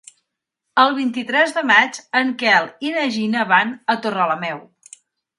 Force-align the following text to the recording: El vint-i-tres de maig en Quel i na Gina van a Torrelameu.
El 0.83 0.93
vint-i-tres 0.99 1.51
de 1.57 1.61
maig 1.71 1.99
en 2.19 2.31
Quel 2.43 2.69
i 2.87 2.93
na 2.95 3.03
Gina 3.17 3.43
van 3.53 3.75
a 3.95 3.97
Torrelameu. 4.07 4.63